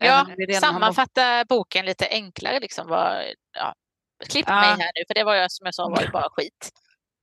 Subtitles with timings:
[0.00, 0.26] Ja,
[0.60, 2.88] sammanfatta boken lite enklare liksom.
[2.88, 3.24] Var,
[3.56, 3.74] ja,
[4.28, 4.54] klipp Ja.
[4.60, 6.70] mig här nu, för det var jag som jag sa var bara skit.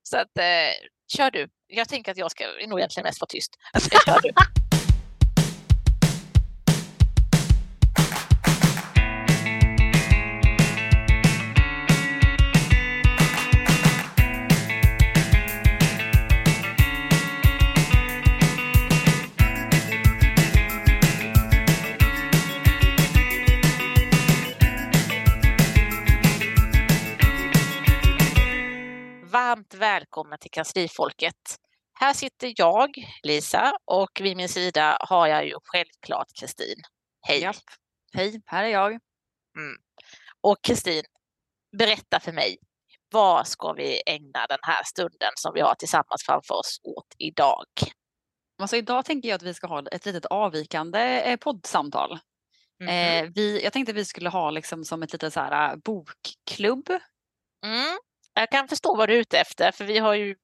[0.03, 0.73] Så att, eh,
[1.17, 1.47] kör du.
[1.67, 3.51] Jag tänker att jag ska nog egentligen mest vara tyst.
[4.05, 4.31] Kör du.
[29.71, 31.35] Varmt välkommen till kanslifolket.
[31.93, 32.89] Här sitter jag,
[33.23, 36.81] Lisa, och vid min sida har jag ju självklart Kristin.
[37.21, 37.41] Hej!
[37.41, 37.55] Japp.
[38.13, 38.99] Hej, här är jag.
[40.41, 41.03] Och Kristin,
[41.77, 42.57] berätta för mig,
[43.11, 47.65] vad ska vi ägna den här stunden som vi har tillsammans framför oss åt idag?
[48.61, 52.19] Alltså idag tänker jag att vi ska ha ett litet avvikande eh, poddsamtal.
[52.79, 52.89] Mhm.
[52.89, 55.77] Eh, vi, jag tänkte att vi skulle ha liksom som ett litet så här, eh,
[55.77, 56.89] bokklubb.
[57.65, 57.97] Mm.
[58.33, 60.35] Jag kan förstå vad du är ute efter, för vi har ju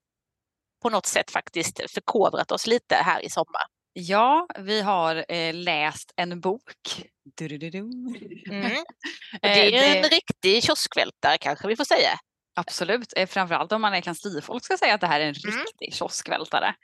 [0.82, 3.62] på något sätt faktiskt förkovrat oss lite här i sommar.
[3.94, 7.04] Ja, vi har eh, läst en bok.
[7.38, 7.78] Du-du-du-du.
[7.80, 8.72] Mm.
[9.42, 12.10] Och Eh, det är en det- riktig kioskvältare kanske vi får säga.
[12.56, 15.60] Absolut, eh, framförallt om man är kanslifolk ska säga att det här är en Mm.
[15.66, 16.76] riktig kioskvältare.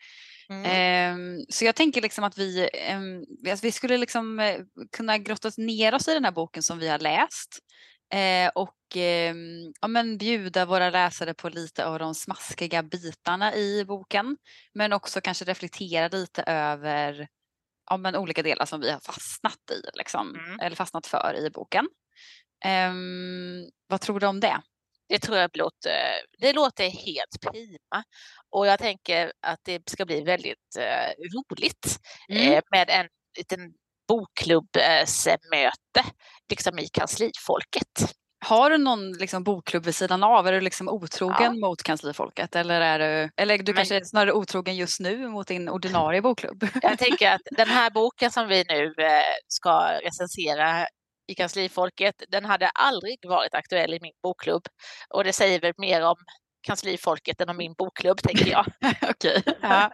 [0.50, 0.66] Mm.
[0.66, 3.24] Ehm, så jag tänker liksom att vi, ehm,
[3.62, 4.60] vi skulle liksom eh,
[4.92, 7.60] kunna grotta ner oss i den här boken som vi har läst.
[8.14, 13.86] Eh, och ehm, ja, men bjuda våra läsare på lite av de smaskiga bitarna i
[13.86, 14.38] boken.
[14.74, 17.28] Men också kanske reflektera lite över
[17.92, 20.60] ja, men olika delar som vi har fastnat i, liksom, Mm.
[20.60, 21.90] eller fastnat för i boken.
[22.66, 24.62] Ehm, vad tror du om det?
[25.10, 25.94] Det tror jag låter,
[26.40, 28.04] det låter helt prima.
[28.50, 31.98] Och jag tänker att det ska bli väldigt eh, roligt
[32.30, 32.54] Mm.
[32.54, 33.74] eh, med en liten
[34.08, 36.04] bokklubbsmöte
[36.50, 38.14] liksom i kanslifolket.
[38.46, 40.48] Har du någon liksom, bokklubb vid sidan av?
[40.48, 42.56] Är du liksom otrogen mot kanslifolket?
[42.56, 46.22] Eller är du, eller du Men- kanske är snarare otrogen just nu mot din ordinarie
[46.22, 46.68] bokklubb?
[46.82, 50.88] Jag tänker att den här boken som vi nu eh, ska recensera
[51.28, 54.64] i kanslifolket, den hade aldrig varit aktuell i min bokklubb.
[55.10, 56.16] Och det säger väl mer om
[56.64, 58.66] kanslifolket än om min bokklubb, tänker jag.
[59.10, 59.44] Okej.
[59.62, 59.92] Ja.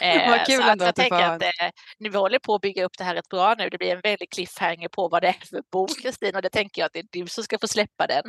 [0.00, 2.84] Eh, Vad kul att ändå jag tänker att eh, nu vi håller på att bygga
[2.84, 3.68] upp det här rätt bra nu.
[3.68, 6.82] Det blir en väldig cliffhanger på vad det är för bok, Kristin, och det tänker
[6.82, 8.22] jag att det är du som ska få släppa den.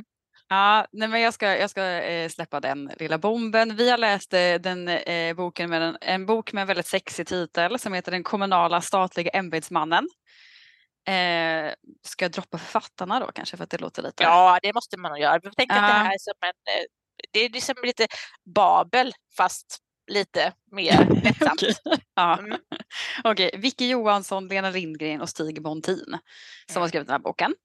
[0.48, 3.76] Ja, nej men jag ska, jag ska eh, släppa den lilla bomben.
[3.76, 7.28] Vi har läst eh, den eh, boken med en, en bok med en väldigt sexig
[7.28, 10.10] titel som heter Den kommunala statliga ämbetsmannen.
[11.08, 11.74] Eh,
[12.06, 14.24] ska jag droppa författarna då kanske för att det låter lite?
[14.24, 15.40] Ja, det måste man nog göra.
[15.44, 16.86] Jag tänker att det här är som en,
[17.32, 18.08] det är liksom lite
[18.56, 19.78] Babel, fast
[20.12, 21.62] lite mer lättsamt.
[21.62, 21.76] Okej.
[22.16, 22.38] Ja.
[22.40, 22.58] Mm.
[23.24, 26.18] Okej, Vicky Johansson, Lena Lindgren och Stig Bontin
[26.72, 26.90] som har Mm.
[26.90, 27.56] skrivit den här boken.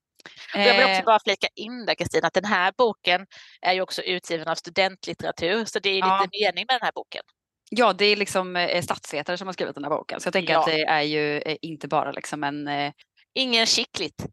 [0.55, 3.27] Jag vill Eh, också bara flika in där Kristina, att den här boken
[3.61, 6.21] är ju också utgiven av studentlitteratur, så det är Ja.
[6.23, 7.23] lite mening med den här boken.
[7.71, 10.21] Ja, det är liksom eh, statsvetare som har skrivit den här boken.
[10.21, 10.61] Så jag tänker Ja.
[10.61, 12.69] att det är ju eh, inte bara liksom en...
[12.69, 12.93] Eh,
[13.35, 14.27] Ingen skickligt.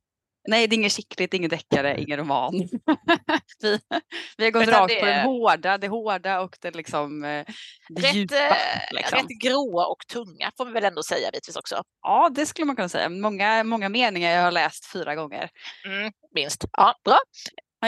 [0.47, 2.53] Nej, det är ingen skickligt, ingen deckare, ingen roman.
[3.61, 3.79] vi,
[4.37, 7.23] vi har gått Utan rakt det på det är- hårda, det hårda och det liksom
[7.23, 7.45] eh,
[7.89, 8.35] det Rätt, djupa.
[8.35, 8.51] eh,
[8.91, 9.17] liksom.
[9.19, 11.83] rätt gråa och tunga får vi väl ändå säga bitvis också.
[12.01, 13.09] Ja, det skulle man kunna säga.
[13.09, 15.49] Många, många meningar jag har läst fyra gånger.
[15.85, 16.65] Mm, minst.
[16.71, 17.17] Ja, bra.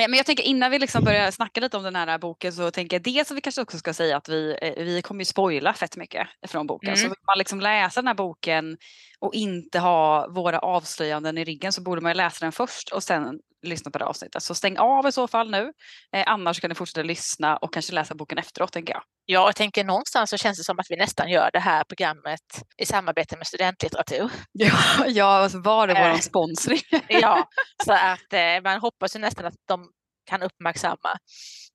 [0.08, 2.96] Men jag tänker innan vi liksom börjar snacka lite om den här boken så tänker
[2.96, 5.74] jag dels att vi kanske också ska säga att vi, eh, vi kommer ju spoila
[5.74, 6.96] fett mycket från boken.
[6.98, 7.10] Så Mm.
[7.10, 8.78] vill man liksom läsa den här boken
[9.20, 13.04] och inte ha våra avslöjanden i ryggen så borde man ju läsa den först och
[13.04, 14.44] sen lyssna på det avsnittet.
[14.44, 15.72] Så stäng av i så fall nu.
[16.16, 19.04] Eh, annars kan ni fortsätta lyssna och kanske läsa boken efteråt tänker jag.
[19.26, 22.40] Ja, jag tänker någonstans så känns det som att vi nästan gör det här programmet
[22.78, 24.32] i samarbete med studentlitteratur.
[24.52, 26.12] Ja, ja alltså var Eh.
[26.12, 26.82] vår sponsring?
[27.08, 27.48] Ja,
[27.86, 29.90] så att eh, man hoppas ju nästan att de
[30.30, 31.18] kan uppmärksamma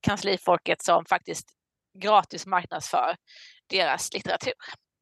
[0.07, 1.47] kanslifolket som faktiskt
[2.03, 3.17] gratis marknadsför
[3.71, 4.53] deras litteratur.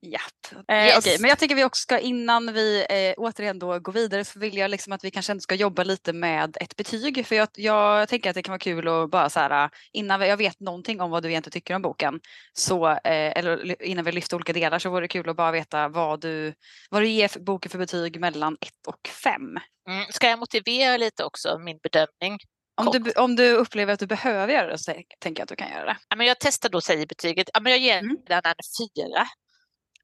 [0.02, 0.66] Japp.
[0.68, 0.98] Eh, Eh, yes.
[0.98, 4.38] okej, Men jag tycker vi också ska innan vi eh, återigen då går vidare så
[4.38, 7.26] vill jag liksom att vi kanske ändå ska jobba lite med ett betyg.
[7.26, 10.36] För jag, jag tänker att det kan vara kul att bara så här innan jag
[10.36, 12.20] vet någonting om vad du egentligen tycker om boken.
[12.52, 12.98] Så, eh,
[13.38, 16.54] eller innan vi lyfter olika delar så vore det kul att bara veta vad du,
[16.90, 19.42] vad du ger boken för betyg mellan 1 och 5.
[19.88, 20.06] Mm.
[20.10, 22.38] Ska jag motivera lite också min bedömning?
[22.74, 25.48] Om du, om du upplever att du behöver göra det så tänk- tänker jag att
[25.48, 25.96] du kan göra det.
[26.08, 27.50] Ja, men jag testar då säger betyget.
[27.54, 28.16] Ja, men jag ger Mm.
[28.28, 29.26] den en fyra.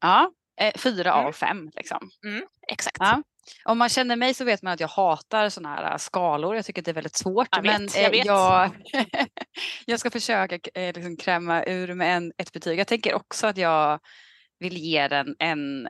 [0.01, 1.25] Ja, eh, 4 Mm.
[1.25, 2.09] av 5 liksom.
[2.67, 2.97] Exakt.
[2.99, 3.23] Ja.
[3.65, 6.55] Om man känner mig så vet man att jag hatar sådana här äh, skalor.
[6.55, 7.47] Jag tycker det är väldigt svårt.
[7.51, 8.25] Jag vet, men jag eh, vet.
[8.25, 8.71] jag,
[9.85, 12.79] jag ska försöka eh, liksom kräma ur med en, ett betyg.
[12.79, 13.99] Jag tänker också att jag
[14.59, 15.87] vill ge den en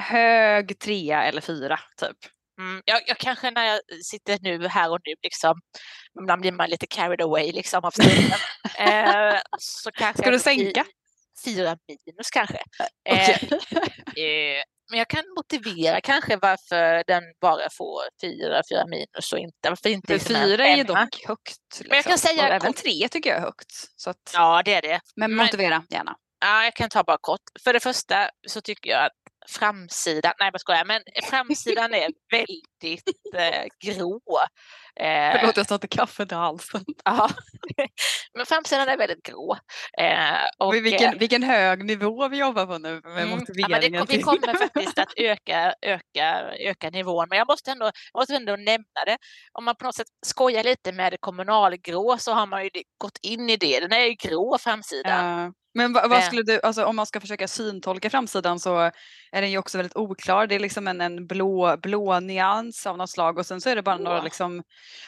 [0.00, 2.16] hög trea eller fyra typ.
[2.60, 5.60] Mm, jag, jag kanske när jag sitter nu här och nu, liksom,
[6.20, 8.38] ibland blir man lite carried away liksom av stunden.
[8.78, 10.84] eh, så kanske Ska du sänka?
[11.44, 12.58] Fyra minus kanske.
[13.10, 13.48] Okay.
[14.24, 19.68] Eh, men jag kan motivera kanske varför den bara får fyra, fyra minus och inte,
[19.68, 21.56] varför inte För liksom fyra är dock högt.
[21.70, 21.86] Liksom.
[21.88, 23.72] Men jag kan säga Och även tre tycker jag är högt.
[23.96, 25.00] Så att, Ja, det är det.
[25.16, 26.16] men men- motivera gärna.
[26.40, 27.40] Ja, jag kan ta bara kort.
[27.64, 29.12] För det första så tycker jag att
[29.48, 34.20] framsidan, nej jag skojar, men framsidan är väldigt eh, grå.
[35.00, 36.84] Eh, Förlåt, jag satte kaffet i halsen.
[37.04, 37.30] ja.
[38.34, 39.56] men framsidan är väldigt grå.
[39.98, 44.06] Eh, och, vilken, vilken hög nivå vi jobbar på nu med Mm, ja, motiveringen.
[44.06, 48.34] det, vi kommer faktiskt att öka, öka, öka nivån, men jag måste, ändå, jag måste
[48.36, 49.16] ändå nämna det.
[49.52, 53.18] Om man på något sätt skojar lite med det kommunalgrå så har man ju gått
[53.22, 53.80] in i det.
[53.80, 55.40] Den är ju grå framsidan.
[55.40, 55.52] Ja.
[55.74, 56.24] Men vad, vad Eh.
[56.26, 58.90] skulle du, alltså om man ska försöka syntolka framsidan så
[59.32, 60.46] är den ju också väldigt oklar.
[60.46, 63.76] Det är liksom en, en blå, blå nyans av något slag och sen så är
[63.76, 64.62] det bara några liksom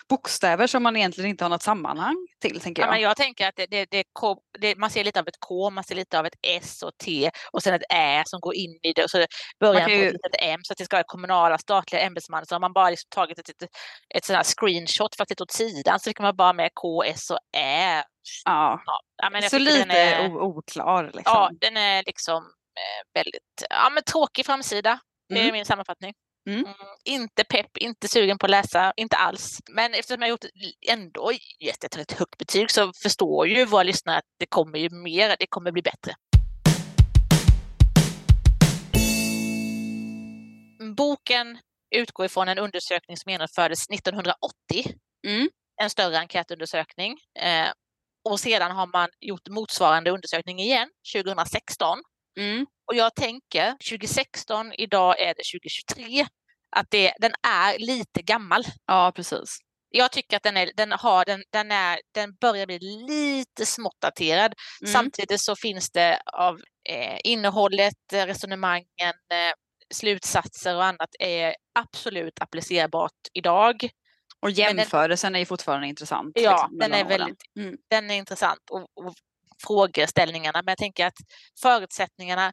[0.08, 2.92] bokstäver som man egentligen inte har något sammanhang till tänker Ja, jag.
[2.92, 4.04] men jag tänker att det, det, det,
[4.60, 7.30] det, man ser lite av ett K, man ser lite av ett S och T
[7.52, 9.24] och sen ett Ä som går in i det och så
[9.60, 12.46] början kan på ju- ett litet M så att det ska vara kommunala statliga ämbetsmän.
[12.46, 13.62] Så har man bara liksom tagit ett, ett,
[14.14, 17.30] ett sånt här screenshot fast lite åt sidan så fick man bara med K, S
[17.30, 18.02] och Ä.
[18.44, 18.82] Ja.
[18.86, 21.22] Ja, ja, men så lite är, oklar liksom.
[21.24, 22.44] Ja, den är liksom
[23.14, 25.00] väldigt ja, men tråkig framsida.
[25.28, 25.52] Det är Mm.
[25.52, 26.14] min sammanfattning.
[26.48, 26.64] Mm.
[27.04, 29.58] inte pepp, inte sugen på att läsa, inte alls.
[29.70, 30.44] Men eftersom jag gjort
[30.88, 34.90] ändå gett ett rätt högt betyg så förstår ju våra lyssnare att det kommer ju
[34.90, 36.14] mer, det kommer bli bättre.
[40.96, 41.58] Boken
[41.94, 44.84] utgår ifrån en undersökning som genomfördes 1980
[45.26, 45.48] Mm.
[45.82, 47.18] en större enkätundersökning.
[47.38, 47.68] Eh,
[48.24, 51.98] och sedan har man gjort motsvarande undersökning igen 2016.
[52.40, 52.66] Mm.
[52.86, 56.26] Och jag tänker 2016, idag är det 2023,
[56.76, 58.64] att det, den är lite gammal.
[58.86, 59.58] Ja, precis.
[59.92, 62.78] Jag tycker att den, är, den, har, den, den, är, den börjar bli
[63.08, 64.54] lite smått daterad.
[64.82, 64.92] Mm.
[64.92, 69.52] Samtidigt så finns det av eh, innehållet, eh, resonemangen, eh,
[69.94, 73.88] slutsatser och annat är absolut applicerbart idag.
[74.40, 76.32] Och den- jämförelsen är ju fortfarande intressant.
[76.34, 77.76] Ja, liksom, den är väldigt Mm.
[77.90, 79.14] den är intressant och, och
[79.66, 80.62] frågeställningarna.
[80.62, 81.18] Men jag tänker att
[81.62, 82.52] förutsättningarna,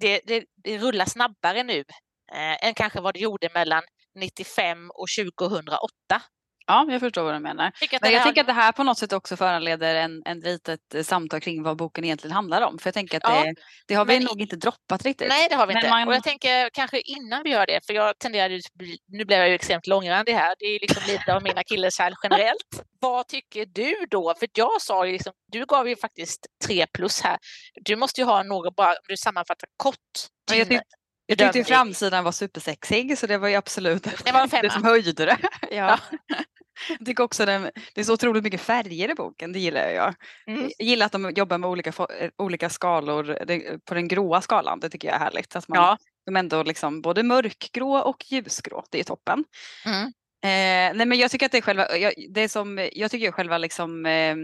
[0.00, 1.78] det, det, det rullar snabbare nu
[2.32, 3.82] eh, än kanske vad det gjorde mellan
[4.14, 5.06] 95 och
[5.38, 5.88] 2008.
[6.66, 7.70] Ja, jag förstår vad du menar.
[7.70, 10.40] Tycker Men jag är- tänker att det här på något sätt också föranleder en, en
[10.40, 12.78] litet eh, samtal kring vad boken egentligen handlar om.
[12.78, 13.54] För jag tänker att Ja, det,
[13.86, 15.28] det har vi men nog inte droppat riktigt.
[15.28, 15.90] Nej, det har vi Men inte.
[15.90, 19.24] man- Och jag tänker kanske innan vi gör det, för jag tenderar att bli- nu
[19.24, 22.82] blev jag ju extremt långrandig här, det är liksom lite av min akilleshäl generellt.
[23.00, 24.34] Vad tycker du då?
[24.38, 27.38] För jag sa ju liksom, du gav ju faktiskt tre plus här.
[27.74, 29.96] Du måste ju ha något, bara om du sammanfattar kort.
[30.52, 30.82] Jag din tyck-
[31.26, 34.62] Jag tyckte ju framsidan var supersexig så det var ju absolut Det var en femma.
[34.62, 35.36] det som höjde det.
[35.70, 35.98] ja.
[36.98, 40.14] Jag tycker också den, det är så otroligt mycket färger i boken, det gillar jag.
[40.46, 40.70] Mm.
[40.78, 44.80] Jag gillar att de jobbar med olika, eh, olika skalor det, på den gråa skalan,
[44.80, 45.56] det tycker jag är härligt.
[45.56, 45.98] Att man, Ja.
[46.26, 49.44] De ändå liksom både mörkgrå och ljusgrå, det är toppen.
[49.86, 50.04] Mm.
[50.44, 53.58] Eh, nej men jag tycker att det är själva, jag, det som, jag tycker själva
[53.58, 54.36] liksom eh,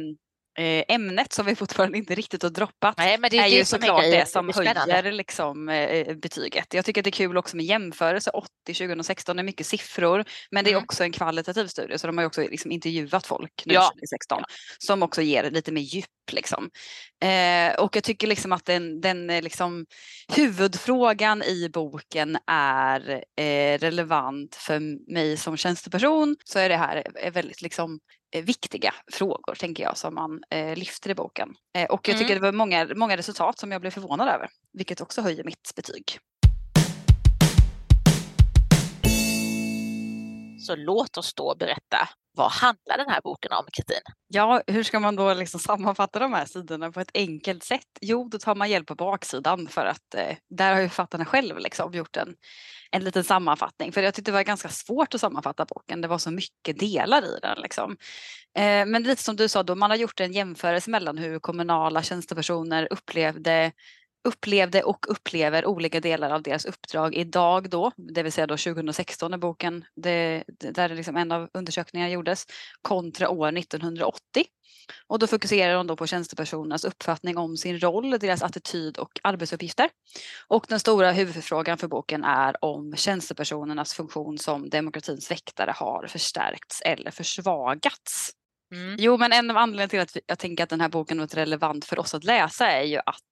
[0.58, 3.64] ämnet som vi fortfarande inte riktigt har droppat Nej, men det är, ju det är
[3.64, 6.74] såklart det som höjer liksom, eh, betyget.
[6.74, 8.30] Jag tycker att det är kul också med jämförelse.
[8.30, 10.84] 80 2016 är mycket siffror men det är Mm.
[10.84, 13.88] också en kvalitativ studie så de har ju också liksom intervjuat folk nu Ja.
[13.88, 14.42] 2016
[14.78, 16.04] som också ger lite mer djup.
[16.32, 16.70] Liksom.
[17.22, 19.86] Eh, och jag tycker liksom att den, den eh, liksom,
[20.36, 24.80] huvudfrågan i boken är eh, relevant för
[25.14, 27.98] mig som tjänsteperson så är det här är väldigt liksom, eh,
[28.32, 31.54] viktiga frågor tänker jag som man eh, lyfter i boken.
[31.78, 32.42] Eh, och jag tycker Mm.
[32.42, 36.18] det var många, många resultat som jag blev förvånad över vilket också höjer mitt betyg.
[40.60, 44.00] Så låt oss då berätta, vad handlar den här boken om, Kristin?
[44.28, 47.88] Ja, hur ska man då liksom sammanfatta de här sidorna på ett enkelt sätt?
[48.00, 51.58] Jo, då tar man hjälp på baksidan för att eh, där har ju författarna själv
[51.58, 52.34] liksom gjort en,
[52.90, 53.92] en liten sammanfattning.
[53.92, 56.00] För jag tyckte det var ganska svårt att sammanfatta boken.
[56.00, 57.58] Det var så mycket delar i den.
[57.62, 57.96] Liksom.
[58.56, 62.02] Eh, men lite som du sa, då, man har gjort en jämförelse mellan hur kommunala
[62.02, 63.72] tjänstepersoner upplevde
[64.24, 69.30] upplevde och upplever olika delar av deras uppdrag idag då, det vill säga då 2016
[69.30, 72.46] när boken, det, där liksom en av undersökningarna gjordes,
[72.82, 74.44] kontra år 1980.
[75.06, 79.88] Och då fokuserar de då på tjänstepersonernas uppfattning om sin roll, deras attityd och arbetsuppgifter.
[80.48, 86.82] Och den stora huvudfrågan för boken är om tjänstepersonernas funktion som demokratins väktare har förstärkts
[86.82, 88.30] eller försvagats.
[88.74, 88.96] Mm.
[88.98, 91.84] Jo, men en av anledningarna till att jag tänker att den här boken är relevant
[91.84, 93.22] för oss att läsa är ju att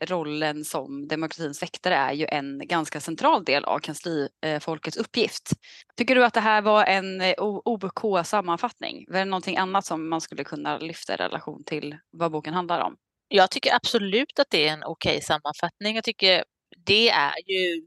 [0.00, 5.50] rollen som demokratins väktare är ju en ganska central del av kanslifolkets uppgift.
[5.96, 9.04] Tycker du att det här var en eh, OBK sammanfattning?
[9.08, 12.80] Var det någonting annat som man skulle kunna lyfta i relation till vad boken handlar
[12.80, 12.96] om?
[13.28, 15.94] Jag tycker absolut att det är en okej okay sammanfattning.
[15.94, 16.44] Jag tycker
[16.86, 17.86] det är ju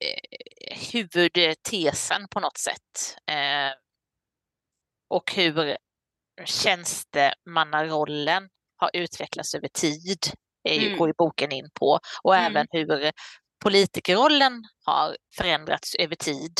[0.00, 0.18] eh,
[0.92, 3.16] huvudtesen på något sätt.
[3.30, 3.70] Eh,
[5.08, 5.76] och hur
[6.44, 10.18] tjänstemannarollen har utvecklats över tid
[10.68, 10.98] mm.
[10.98, 11.98] går ju boken in på.
[12.22, 12.50] Och mm.
[12.50, 13.12] även hur
[13.64, 16.52] politikerrollen har förändrats över tid.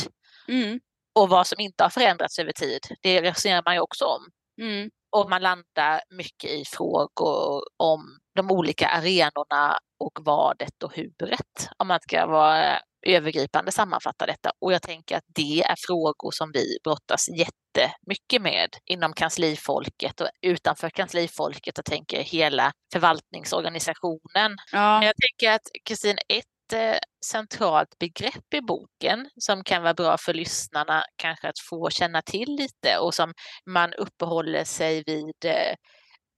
[0.49, 0.80] Mm.
[1.14, 4.28] Och vad som inte har förändrats över tid, det resonerar man ju också om.
[4.62, 4.90] Mm.
[5.16, 11.88] Och man landar mycket i frågor om de olika arenorna och vadet och huret, om
[11.88, 14.52] man ska vara övergripande sammanfatta detta.
[14.61, 20.28] Och jag tänker att det är frågor som vi brottas jättemycket med inom kanslifolket och
[20.42, 21.76] utanför kanslifolket.
[21.76, 24.57] Jag tänker hela förvaltningsorganisationen.
[24.73, 24.99] Ja.
[24.99, 30.16] Men jag tänker att Kristin, ett eh, centralt begrepp i boken som kan vara bra
[30.19, 33.33] för lyssnarna kanske att få känna till lite och som
[33.66, 35.75] man uppehåller sig vid eh,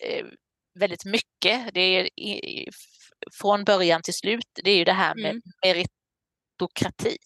[0.04, 0.24] eh,
[0.78, 1.74] väldigt mycket.
[1.74, 2.08] Det är
[3.40, 4.50] från början till slut.
[4.64, 5.42] Det är ju det här med mm.
[6.62, 7.16] Meritokrati.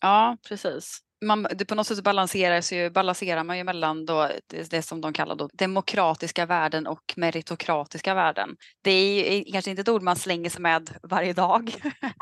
[0.00, 0.98] Ja, precis.
[1.24, 5.00] Man, det på något sätt balanseras ju, balanserar man ju mellan då det, det, som
[5.00, 8.56] de kallar då demokratiska värden och meritokratiska värden.
[8.84, 11.74] Det är ju kanske inte ett ord man slänger sig med varje dag.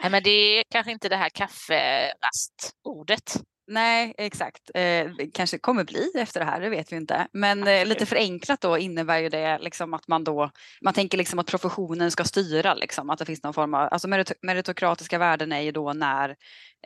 [0.02, 3.40] Nej, men det är kanske inte det här kafferast-ordet.
[3.72, 4.70] Nej, exakt.
[4.74, 7.26] Eh, kanske kommer bli efter det här, det vet vi inte.
[7.32, 10.50] Men eh, lite förenklat då innebär ju det liksom att man då,
[10.84, 14.08] man tänker liksom att professionen ska styra, liksom, att det finns någon form av, alltså
[14.42, 16.36] meritokratiska värden är ju då när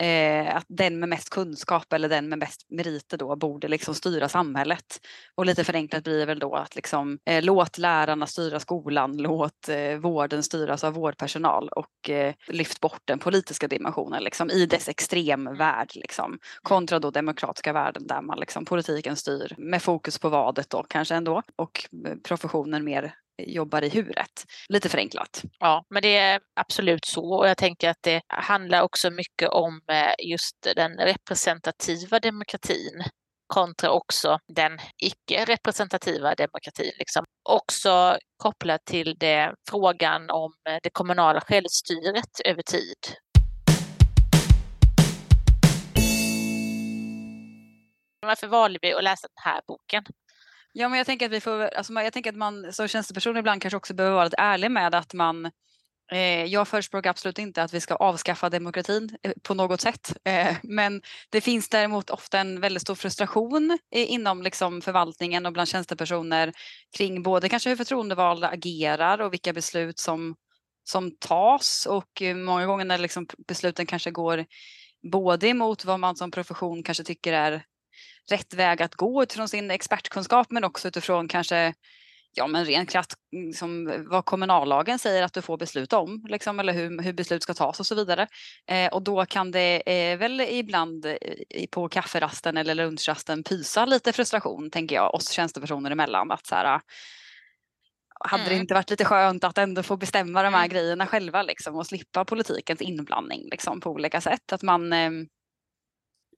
[0.00, 4.28] eh, att den med mest kunskap eller den med mest meriter då borde liksom styra
[4.28, 5.00] samhället.
[5.34, 9.68] Och lite förenklat blir det väl då att liksom, eh, låt lärarna styra skolan, låt
[9.68, 14.88] eh, vården styras av vårdpersonal och eh, lyft bort den politiska dimensionen liksom, i dess
[14.88, 15.90] extremvärld.
[15.94, 20.82] Liksom, kontra då demokratiska värden där man liksom, politiken styr med fokus på vadet då
[20.88, 24.44] kanske ändå och eh, professionen mer jobbar i huret.
[24.68, 25.42] Lite förenklat.
[25.58, 29.80] Ja, men det är absolut så och jag tänker att det handlar också mycket om
[29.90, 33.04] eh, just den representativa demokratin
[33.46, 36.92] kontra också den icke-representativa demokratin.
[36.98, 37.24] Liksom.
[37.48, 43.16] Också kopplat till det, frågan om eh, det kommunala självstyret över tid.
[48.26, 50.04] Varför valde vi att läsa den här boken?
[50.76, 53.62] Ja, men jag tänker att vi får, alltså, jag tänker att man som tjänsteperson ibland
[53.62, 55.50] kanske också behöver vara lite ärlig med att man
[56.12, 60.16] eh, jag förespråkar absolut inte att vi ska avskaffa demokratin eh, på något sätt.
[60.24, 65.68] Eh, men det finns däremot ofta en väldigt stor frustration inom liksom, förvaltningen och bland
[65.68, 66.52] tjänstepersoner
[66.96, 70.36] kring både kanske hur förtroendevalda agerar och vilka beslut som,
[70.84, 74.46] som tas och eh, många gånger när liksom besluten kanske går
[75.12, 77.64] både emot vad man som profession kanske tycker är
[78.30, 81.74] rätt väg att gå utifrån sin expertkunskap men också utifrån kanske
[82.34, 83.14] ja, men ren kraft
[83.54, 87.54] som vad kommunallagen säger att du får besluta om liksom, eller hur, hur beslut ska
[87.54, 88.28] tas och så vidare.
[88.66, 91.14] Eh, och då kan det eh, väl ibland eh,
[91.70, 96.30] på kafferasten eller lunchrasten pysa lite frustration tänker jag oss tjänstepersoner emellan.
[96.30, 96.80] Att så här,
[98.20, 98.54] hade mm.
[98.54, 100.68] det inte varit lite skönt att ändå få bestämma de här mm.
[100.68, 104.52] grejerna själva liksom, och slippa politikens inblandning liksom, på olika sätt.
[104.52, 105.26] Att man ehm,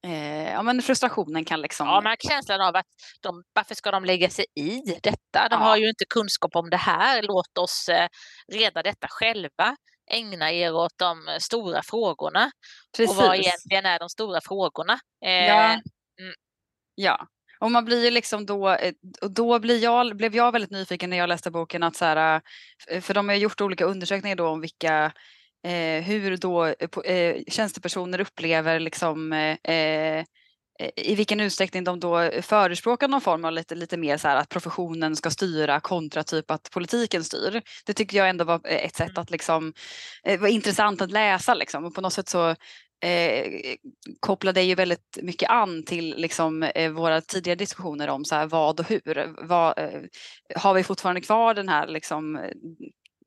[0.06, 1.86] Eh, ja, men frustrationen kan liksom...
[1.86, 2.86] Ja, man känslan av att
[3.20, 5.48] de, varför ska de lägga sig i detta?
[5.48, 5.56] De ja.
[5.56, 7.22] har ju inte kunskap om det här.
[7.22, 8.08] Låt oss eh,
[8.52, 9.76] reda detta själva.
[10.10, 12.50] Ägna er åt de stora frågorna.
[12.96, 13.18] Precis.
[13.18, 14.98] Och vad egentligen är de stora frågorna?
[15.25, 15.70] Eh, ja.
[16.20, 16.34] Mm.
[16.94, 17.26] ja.
[17.58, 21.16] Och man blir ju liksom då, eh, då blir jag, blev jag väldigt nyfiken när
[21.16, 22.40] jag läste boken att så här,
[22.88, 25.12] eh, för de har gjort olika undersökningar då om vilka
[25.66, 30.25] eh, hur då eh, eh, tjänstepersoner upplever liksom eh, eh,
[30.96, 34.49] i vilken utsträckning de då förespråkar någon form av lite, lite mer så här att
[34.49, 37.62] professionen ska styra kontra typ att politiken styr.
[37.87, 39.23] Det tyckte jag ändå var ett sätt mm.
[39.23, 39.73] att liksom,
[40.38, 42.54] var intressant att läsa liksom och på något sätt så
[43.04, 43.76] eh,
[44.20, 48.80] kopplade ju väldigt mycket an till liksom, eh, våra tidigare diskussioner om så här, vad
[48.80, 49.46] och hur.
[49.46, 50.00] Vad, eh,
[50.56, 52.40] har vi fortfarande kvar den här liksom,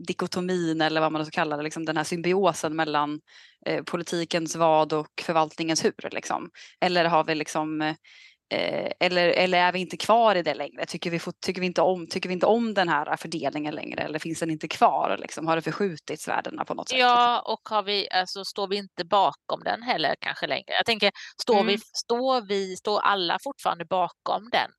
[0.07, 3.19] dikotomin eller vad man ska kalla det, liksom den här symbiosen mellan
[3.65, 6.09] eh, politikens vad och förvaltningens hur.
[6.11, 6.49] Liksom.
[6.81, 10.85] Eller har vi liksom eh, eller, eller är vi inte kvar i det längre?
[10.85, 14.19] Tycker vi, tycker, vi inte om, tycker vi inte om den här fördelningen längre eller
[14.19, 15.17] finns den inte kvar?
[15.21, 15.47] Liksom?
[15.47, 16.99] Har det förskjutits värdena på något sätt?
[16.99, 20.73] Ja, och har vi, alltså, står vi inte bakom den heller kanske längre?
[20.73, 21.67] Jag tänker, står, mm.
[21.67, 24.71] vi, står, vi, står alla fortfarande bakom den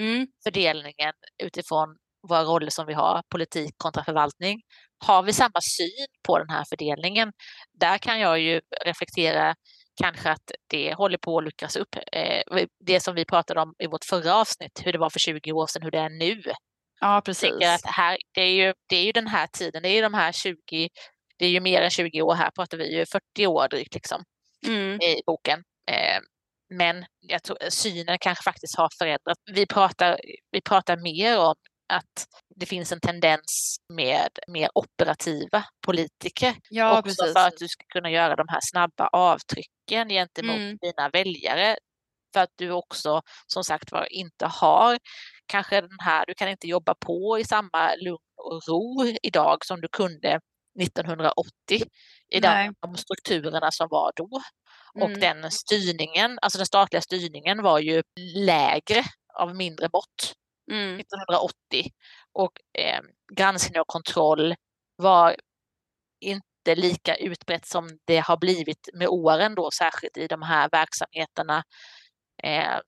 [0.00, 0.26] mm.
[0.44, 1.12] fördelningen
[1.42, 1.96] utifrån
[2.28, 4.62] våra roller som vi har, politik kontra förvaltning?
[4.98, 7.32] har vi samma syn på den här fördelningen?
[7.72, 9.54] Där kan jag ju reflektera
[10.02, 11.96] kanske att det håller på att luckras upp.
[12.12, 15.52] Eh, det som vi pratade om i vårt förra avsnitt, hur det var för 20
[15.52, 16.42] år sedan, hur det är nu.
[17.00, 17.52] Ja, precis.
[17.52, 20.14] Att här, det, är ju, det är ju den här tiden, det är ju de
[20.14, 20.56] här 20,
[21.38, 24.24] det är ju mer än 20 år, här pratar vi ju 40 år drygt liksom
[24.66, 25.00] mm.
[25.00, 25.58] i boken.
[25.90, 26.20] Eh,
[26.70, 29.40] men jag tror synen kanske faktiskt har förändrats.
[29.52, 30.20] Vi pratar,
[30.50, 31.54] vi pratar mer om
[31.88, 32.26] att
[32.56, 36.56] det finns en tendens med mer operativa politiker.
[36.70, 37.32] Ja, också precis.
[37.32, 40.78] för att du ska kunna göra de här snabba avtrycken gentemot mm.
[40.80, 41.76] dina väljare.
[42.32, 44.98] För att du också som sagt var inte har
[45.46, 49.80] kanske den här, du kan inte jobba på i samma lugn och ro idag som
[49.80, 50.40] du kunde
[50.80, 51.50] 1980
[52.30, 52.70] i Nej.
[52.80, 54.42] de strukturerna som var då.
[54.94, 55.12] Mm.
[55.12, 58.02] Och den styrningen, alltså den statliga styrningen var ju
[58.34, 59.04] lägre
[59.34, 60.34] av mindre mått
[60.70, 61.00] mm.
[61.00, 61.90] 1980
[62.32, 63.00] och eh,
[63.34, 64.54] granskning och kontroll
[64.96, 65.36] var
[66.20, 71.64] inte lika utbrett som det har blivit med åren då, särskilt i de här verksamheterna,
[72.42, 72.78] eh,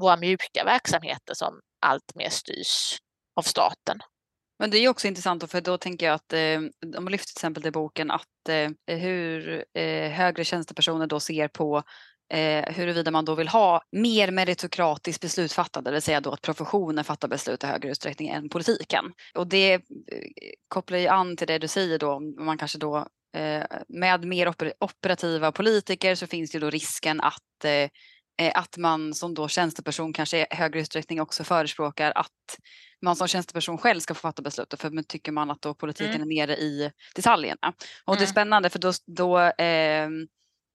[0.00, 2.98] våra mjuka verksamheter som allt mer styrs
[3.36, 4.00] av staten.
[4.58, 6.58] Men det är också intressant för då tänker jag att eh,
[6.96, 11.48] om man lyfter till exempel i boken att eh, hur eh, högre tjänstepersoner då ser
[11.48, 11.82] på
[12.30, 17.04] eh, huruvida man då vill ha mer meritokratiskt beslutsfattande, det vill säga då att professionen
[17.04, 19.04] fattar beslut i högre utsträckning än politiken.
[19.34, 19.80] Och det eh,
[20.68, 23.06] kopplar ju an till det du säger då, man kanske då
[23.36, 27.90] eh, med mer oper operativa politiker så finns det då risken att eh,
[28.40, 32.58] eh, att man som då tjänsteperson kanske i högre utsträckning också förespråkar att
[33.02, 36.30] man som tjänsteperson själv ska få fatta beslutet för tycker man att då politiken mm.
[36.30, 37.72] är nere i detaljerna.
[38.04, 38.18] Och mm.
[38.18, 38.26] det är mm.
[38.26, 40.08] spännande för då, då eh,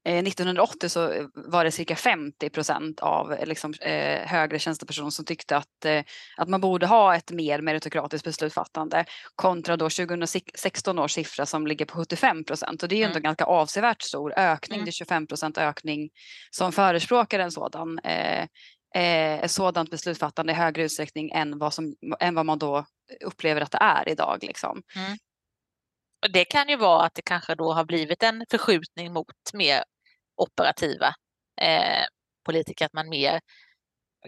[0.06, 5.26] 1980 eh, så var det cirka 50 procent av eh, liksom, eh, högre tjänstepersoner som
[5.26, 6.04] tyckte att, eh,
[6.38, 11.86] att man borde ha ett mer meritokratiskt beslutsfattande kontra då 2016 års siffra som ligger
[11.86, 12.84] på 75 procent.
[12.84, 13.16] Och det är ju mm.
[13.16, 14.76] ändå ganska avsevärt stor ökning.
[14.76, 14.86] Mm.
[14.86, 16.10] Det är 25 procent ökning
[16.52, 18.48] som förespråkar en sådan eh,
[18.96, 22.86] eh, sådant beslutsfattande i högre utsträckning än vad, som, än vad man då
[23.26, 24.38] upplever att det är idag.
[24.42, 24.82] Liksom.
[24.96, 25.18] Mm.
[26.34, 29.84] Det kan ju vara att det kanske då har blivit en förskjutning mot mer
[30.36, 31.08] operativa
[31.62, 32.06] eh,
[32.46, 33.42] politiker, att man mer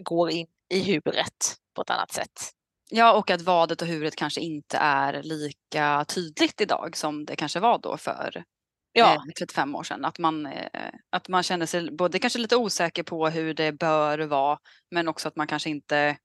[0.02, 2.52] går in i huret på ett annat sätt.
[2.90, 7.60] Ja, och att vadet och huret kanske inte är lika tydligt idag som det kanske
[7.60, 8.44] var då för
[8.92, 9.14] ja.
[9.14, 10.04] eh, 35 år sedan.
[10.04, 14.18] Att man, eh, att man känner sig både kanske lite osäker på hur det bör
[14.18, 14.58] vara
[14.90, 16.16] men också att man kanske inte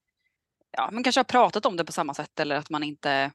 [0.77, 3.31] ja, man kanske har pratat om det på samma sätt eller att man inte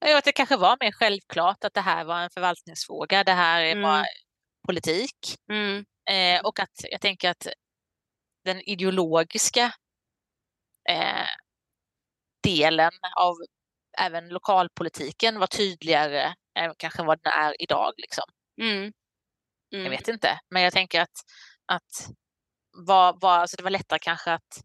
[0.00, 3.24] Ja, att det kanske var mer självklart att det här var en förvaltningsfråga.
[3.24, 4.04] Det här är mm
[4.66, 5.16] politik.
[5.50, 5.84] Mm.
[6.10, 7.46] Eh, och att jag tänker att
[8.44, 9.72] den ideologiska
[10.88, 11.26] eh,
[12.42, 13.34] delen av
[13.98, 17.92] även lokalpolitiken var tydligare än kanske vad den är idag.
[17.96, 18.24] Liksom.
[18.60, 18.92] Mm.
[19.74, 19.84] Mm.
[19.84, 21.20] Jag vet inte, men jag tänker att,
[21.66, 22.08] att
[22.86, 24.62] var, var, alltså det var lättare kanske att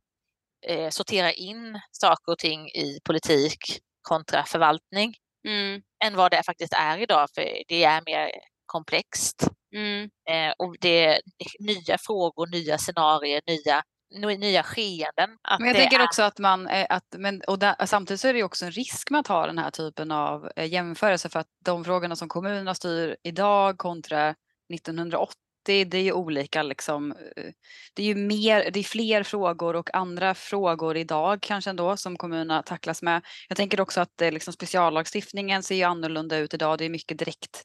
[0.68, 3.58] eh, sortera in saker och ting i politik
[4.02, 5.16] kontra förvaltning
[5.48, 5.82] mm.
[6.04, 8.32] än vad det faktiskt är idag, för det är mer
[8.66, 9.48] komplext.
[9.76, 10.10] Mm.
[10.30, 11.22] Eh, och det är
[11.60, 13.84] nya frågor, nya scenarier, nya
[14.16, 15.30] nya skeenden.
[15.60, 16.04] men jag tänker är...
[16.04, 19.10] också att man, eh, att, men, och där, samtidigt så är det också en risk
[19.10, 22.76] med att ha den här typen av eh, jämförelse för att de frågorna som kommunerna
[22.76, 24.36] styr idag kontra
[24.74, 25.34] 1980
[25.66, 27.12] det är ju olika liksom.
[27.12, 27.52] Eh,
[27.94, 32.18] det är ju mer, det är fler frågor och andra frågor idag kanske ändå som
[32.18, 33.26] kommunerna tacklas med.
[33.48, 36.78] Jag tänker också att liksom speciallagstiftningen ser ju annorlunda ut idag.
[36.78, 37.64] Det är mycket direkt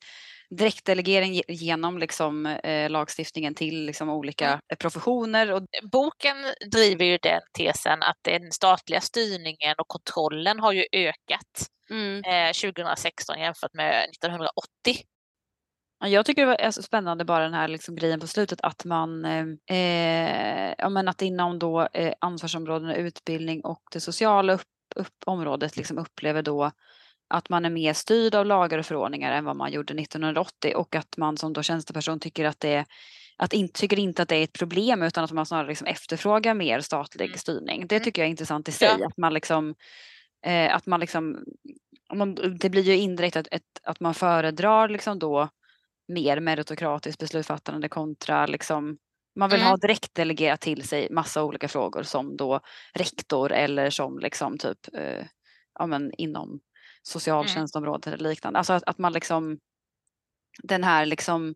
[0.59, 4.61] direktdelegering genom liksom, eh, lagstiftningen till liksom, olika mm.
[4.79, 5.53] professioner.
[5.53, 5.63] Och...
[5.83, 6.37] Boken
[6.73, 12.25] driver ju den tesen att den statliga styrningen och kontrollen har ju ökat mm.
[12.25, 14.97] eh, 2016 jämfört med 1980.
[16.05, 19.47] Jag tycker det var spännande bara den här liksom grejen på slutet att man, eh,
[19.77, 24.63] eh, ja, men att inom då eh, ansvarsområdena utbildning och det sociala upp,
[24.97, 26.71] upp, området liksom upplever då
[27.33, 30.95] att man är mer styrd av lagar och förordningar än vad man gjorde 1980 och
[30.95, 32.85] att man som då tjänsteperson tycker att det
[33.37, 36.55] att in, tycker inte att det är ett problem utan att man snarare liksom efterfrågar
[36.55, 37.39] mer statlig mm.
[37.39, 37.87] styrning.
[37.87, 38.05] Det mm.
[38.05, 38.97] tycker jag är intressant i sig.
[38.99, 39.07] Ja.
[39.07, 39.75] Att man liksom,
[40.47, 41.45] eh, att man liksom
[42.15, 45.49] man, det blir ju indirekt att, ett, att man föredrar liksom då
[46.09, 48.99] mer meritokratiskt beslutsfattande kontra liksom
[49.37, 49.71] man vill mm.
[49.71, 52.61] ha direkt delegerat till sig massa olika frågor som då
[52.95, 55.27] rektor eller som liksom typ eh,
[55.79, 56.61] ja, men inom
[57.03, 57.07] Mm.
[57.07, 58.59] socialtjänstområdet eller liknande.
[58.59, 59.59] Alltså att, att man liksom
[60.63, 61.55] den här liksom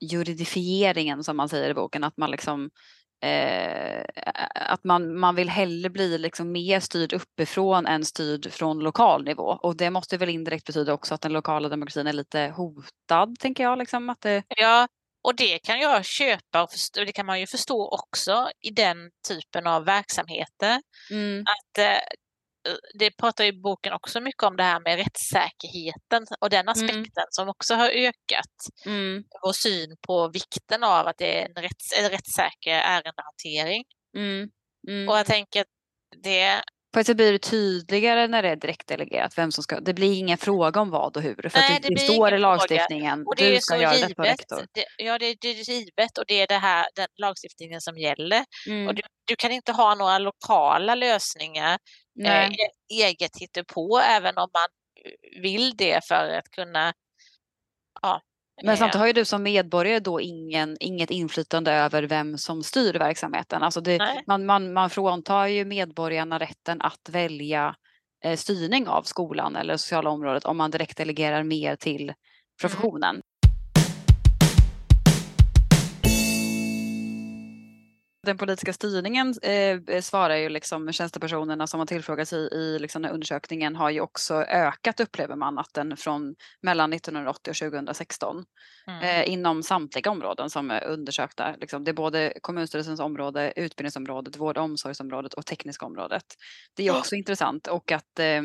[0.00, 2.70] juridifieringen som man säger i boken, att man liksom
[3.24, 4.04] eh,
[4.54, 9.58] att man, man vill hellre bli liksom mer styrd uppifrån än styrd från lokal nivå.
[9.62, 13.64] Och det måste väl indirekt betyda också att den lokala demokratin är lite hotad, tänker
[13.64, 13.78] jag.
[13.78, 14.42] Liksom, att det...
[14.48, 14.88] Ja,
[15.22, 19.10] och det kan jag köpa och förstå, det kan man ju förstå också i den
[19.28, 20.82] typen av verksamheter.
[21.10, 21.40] Mm.
[21.40, 22.00] Att eh,
[22.98, 27.28] det pratar ju boken också mycket om det här med rättssäkerheten och den aspekten mm.
[27.30, 29.24] som också har ökat mm.
[29.42, 33.84] vår syn på vikten av att det är en, rätts, en rättssäker ärendehantering.
[34.16, 34.50] Mm.
[34.88, 35.08] Mm.
[35.08, 35.66] Och jag tänker att
[36.22, 36.62] det
[36.94, 40.80] Fast det blir tydligare när det är direktdelegerat vem som ska, det blir ingen fråga
[40.80, 41.48] om vad och hur.
[41.48, 44.08] För Nej, det, det, det står i lagstiftningen, och det du ska göra givet.
[44.08, 44.66] det på rektor.
[44.72, 48.44] Det, ja, det, det är givet och det är det här, den lagstiftningen som gäller.
[48.66, 48.88] Mm.
[48.88, 51.78] Och du, du, kan inte ha några lokala lösningar,
[52.24, 52.50] eh,
[52.92, 54.68] eget hittepå, även om man
[55.42, 56.92] vill det för att kunna
[58.02, 58.20] ja,
[58.62, 62.94] men samtidigt har ju du som medborgare då ingen, inget inflytande över vem som styr
[62.94, 63.62] verksamheten.
[63.62, 67.74] Alltså det, man, man, man fråntar ju medborgarna rätten att välja
[68.24, 72.14] eh, styrning av skolan eller sociala området om man direkt delegerar mer till mm.
[72.60, 73.14] professionen.
[73.14, 73.22] Mm.
[78.30, 83.76] Den politiska styrningen eh, svarar ju liksom tjänstepersonerna som har tillfrågats i, i liksom undersökningen
[83.76, 88.44] har ju också ökat upplever man att den från mellan 1980 och 2016
[88.86, 89.02] mm.
[89.02, 91.56] eh, inom samtliga områden som är undersökta.
[91.60, 96.24] Liksom, det är både kommunstyrelsens område, utbildningsområdet, vård och omsorgsområdet och tekniska området.
[96.76, 97.18] Det är också oh.
[97.18, 98.42] intressant och att eh,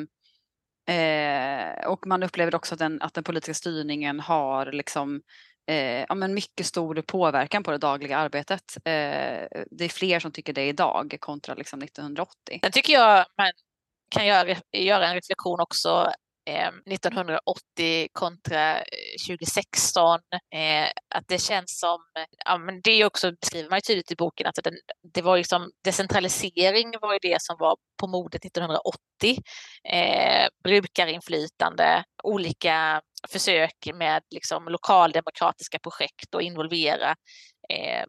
[0.88, 5.22] Eh, och man upplever också att den, att den politiska styrningen har liksom
[5.68, 8.78] eh, ja, men mycket stor påverkan på det dagliga arbetet.
[8.78, 12.60] Eh, det är fler som tycker det idag kontra liksom 1980.
[12.64, 13.52] Sen tycker jag man
[14.10, 16.12] kan göra, göra en reflektion också
[16.50, 18.84] eh, 1980 kontra eh,
[19.28, 20.20] 2016.
[20.56, 22.00] Eh, att det känns som,
[22.46, 24.74] ja, men det också beskriver man ju tydligt i boken, att den,
[25.14, 29.38] det var liksom decentralisering var ju det som var på modet 1980.
[29.90, 37.16] Eh, brukarinflytande, olika försök med liksom lokaldemokratiska projekt och involvera
[37.70, 38.06] eh,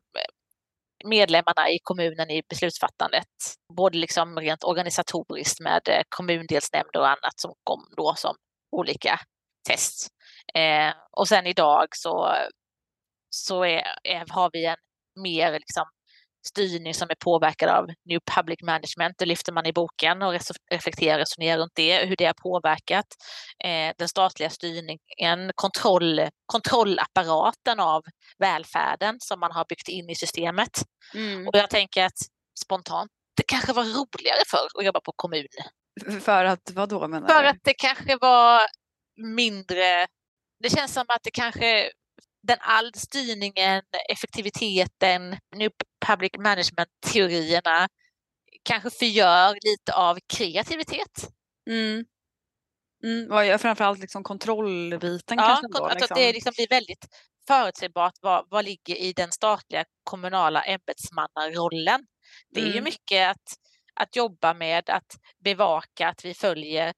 [1.05, 3.29] medlemmarna i kommunen i beslutsfattandet.
[3.77, 8.35] Både liksom rent organisatoriskt med eh, kommundelsnämnder och annat som kom då som
[8.77, 9.21] olika
[9.69, 10.09] test.
[10.55, 12.35] Eh, och sen idag så,
[13.31, 14.77] så är, är, har vi en
[15.23, 15.85] mer liksom
[16.47, 19.15] styrning som är påverkad av New Public Management.
[19.19, 20.35] Det lyfter man i boken och
[20.71, 23.07] reflekterar och resonerar runt det, hur det har påverkat
[23.65, 28.03] eh, den statliga styrningen, kontroll, kontrollapparaten av
[28.39, 30.83] välfärden som man har byggt in i systemet.
[31.15, 31.49] Mm.
[31.49, 32.19] Och jag tänker att
[32.65, 35.47] spontant, det kanske var roligare förr att jobba på kommun.
[36.21, 37.49] För att vad då menar För du?
[37.49, 38.63] att det kanske var
[39.17, 40.07] mindre,
[40.63, 41.91] det känns som att det kanske
[42.47, 45.71] den all styrningen, effektiviteten, New
[46.07, 47.89] Public Management-teorierna
[48.63, 51.29] kanske förgör lite av kreativitet.
[51.71, 52.05] Mm.
[53.05, 55.81] Mm, framförallt liksom kontrollbiten ja, kanske?
[55.81, 56.07] Då, liksom.
[56.11, 57.07] Att det liksom blir väldigt
[57.49, 62.07] förutsägbart vad, vad ligger i den statliga kommunala ämbetsmannarollen.
[62.51, 62.77] Det är mm.
[62.77, 63.55] ju mycket att,
[63.95, 66.93] att jobba med att bevaka att vi följer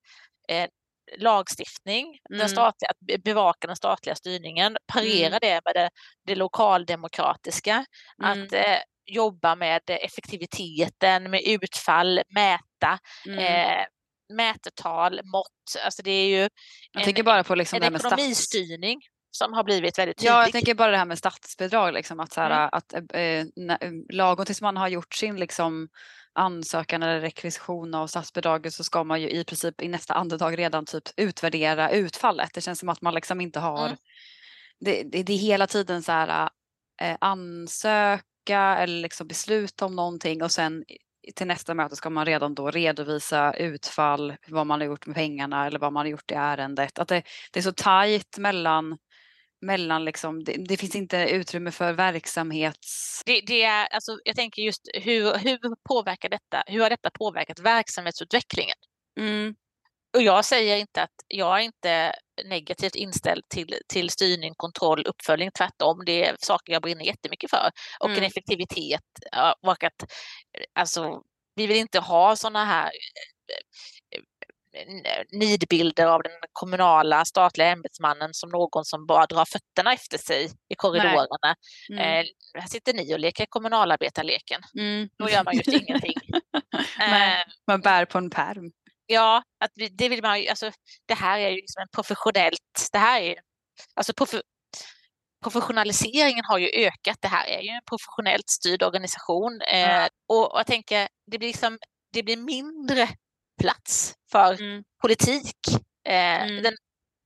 [0.49, 0.69] eh,
[1.17, 2.39] lagstiftning, mm.
[2.39, 5.39] den statliga, att bevaka den statliga styrningen, parera mm.
[5.43, 5.91] det med det,
[6.27, 7.85] det lokaldemokratiska,
[8.23, 8.45] mm.
[8.45, 13.39] att eh, jobba med effektiviteten, med utfall, mäta, mm.
[13.39, 13.85] eh,
[14.33, 15.85] mätetal, mått.
[15.85, 16.49] Alltså det är ju
[16.93, 20.31] jag tänker bara på liksom en ekonomistyrning som har blivit väldigt tydlig.
[20.31, 22.69] Ja, jag tänker bara det här med statsbidrag, liksom, att, så här, mm.
[22.73, 23.47] att eh, eh
[24.13, 25.89] lagom tills man har gjort sin liksom,
[26.39, 30.87] ansökan eller rekvisition av statsbidraget så ska man ju i princip i nästa andetag redan
[30.87, 32.51] typ utvärdera utfallet.
[32.55, 33.99] Det känns som att man liksom inte har, mm.
[34.81, 36.51] det, det, det, är hela tiden så här
[37.03, 40.85] eh, ansöka eller liksom besluta om någonting och sen
[41.35, 45.67] till nästa möte ska man redan då redovisa utfall, vad man har gjort med pengarna
[45.67, 46.99] eller vad man har gjort i ärendet.
[46.99, 47.23] Att det,
[47.53, 48.99] det är så tajt mellan
[49.61, 53.23] mellan liksom, det, det, finns inte utrymme för verksamhets...
[53.27, 57.59] Det, det, är, alltså, jag tänker just hur, hur påverkar detta, hur har detta påverkat
[57.59, 58.77] verksamhetsutvecklingen?
[59.21, 59.55] Mm.
[60.17, 62.13] Och jag säger inte att jag är inte
[62.45, 65.51] negativt inställd till, till styrning, kontroll, uppföljning.
[65.59, 67.71] Tvärtom, det är saker jag brinner jättemycket för.
[68.01, 68.19] Och mm.
[68.19, 69.03] en effektivitet.
[69.63, 70.13] Och att,
[70.73, 71.23] alltså,
[71.55, 72.91] vi vill inte ha sådana här
[75.33, 80.75] nidbilder av den kommunala statliga ämbetsmannen som någon som bara drar fötterna efter sig i
[80.75, 81.57] korridorerna.
[81.91, 82.01] Mm.
[82.01, 82.27] Eh,
[82.61, 84.61] här sitter ni och leker kommunalarbetarleken.
[84.79, 85.09] Mm.
[85.19, 86.15] Då gör man ju ingenting.
[87.01, 88.73] eh, man bär på en perm.
[89.07, 90.71] Ja, att det vill man ju, alltså,
[91.07, 93.35] det här är ju liksom en professionellt, det här är
[93.95, 94.35] alltså prof,
[95.43, 97.17] professionaliseringen har ju ökat.
[97.21, 101.49] Det här är ju en professionellt styrd organisation eh, och, och jag tänker det blir
[101.49, 101.79] liksom,
[102.13, 103.09] det blir mindre
[103.59, 104.85] plats för Mm.
[105.03, 105.57] politik.
[106.09, 106.63] Eh, Mm.
[106.63, 106.75] den,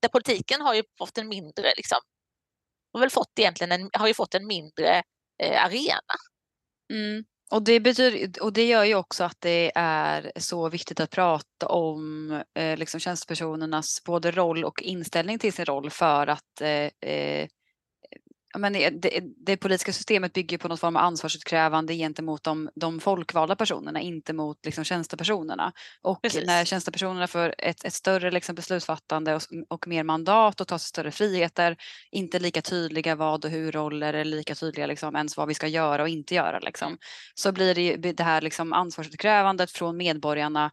[0.03, 1.99] där politiken har ju fått en mindre, liksom,
[2.92, 5.03] har väl fått egentligen en, har ju fått en mindre
[5.42, 6.14] eh, arena.
[6.92, 7.25] Mm.
[7.51, 11.68] Och, det betyder, och det gör ju också att det är så viktigt att prata
[11.68, 17.49] om eh, liksom tjänstepersonernas både roll och inställning till sin roll för att eh, eh,
[18.58, 23.56] men det, det, politiska systemet bygger på någon form av ansvarsutkrävande gentemot de, de folkvalda
[23.56, 25.72] personerna, inte mot liksom, tjänstepersonerna.
[26.02, 26.46] Och Precis.
[26.46, 30.88] när tjänstepersonerna får ett, ett större liksom, beslutsfattande och, och mer mandat och tar sig
[30.88, 31.76] större friheter,
[32.10, 35.66] inte lika tydliga vad och hur roller eller lika tydliga liksom, ens vad vi ska
[35.66, 36.58] göra och inte göra.
[36.58, 36.98] Liksom.
[37.34, 40.70] Så blir det, det här liksom, ansvarsutkrävandet från medborgarna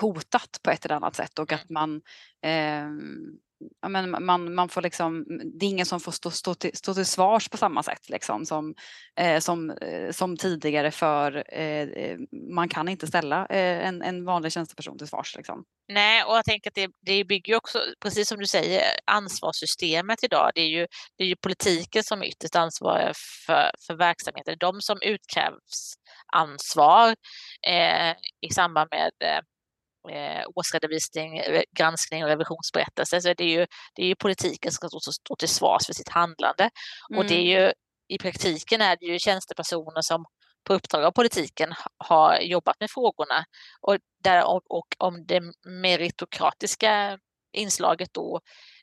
[0.00, 2.00] hotat på ett eller annat sätt och att man
[2.42, 3.38] ehm,
[3.82, 6.94] ja, men man, man får liksom, det är ingen som får stå, stå, till, stå
[6.94, 8.74] till svars på samma sätt liksom, som,
[9.20, 12.18] eh, som, eh, som tidigare för eh, eh
[12.54, 15.36] man kan inte ställa eh, en, en vanlig tjänsteperson till svars.
[15.36, 15.64] Liksom.
[15.92, 20.50] Nej, och jag tänker att det, det bygger också, precis som du säger, ansvarssystemet idag.
[20.54, 23.12] Det är ju, det är ju politiken som är ytterst ansvarig
[23.46, 24.56] för, för verksamheten.
[24.60, 25.94] De som utkrävs
[26.32, 27.16] ansvar
[27.66, 29.40] eh, i samband med eh,
[30.08, 33.20] eh, årsredovisning, eh, granskning och revisionsberättelse.
[33.20, 36.08] Så det är ju, det är ju politiken som ska stå, till svars för sitt
[36.08, 36.70] handlande.
[37.16, 37.72] Och det är ju
[38.08, 40.24] i praktiken är det ju tjänstepersoner som
[40.64, 43.44] på uppdrag av politiken har jobbat med frågorna
[43.80, 45.42] och, där, och, och om det
[45.82, 47.18] meritokratiska
[47.52, 48.40] inslaget då